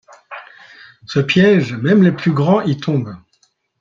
[1.05, 3.15] Ce piège, même les plus grands y tombent.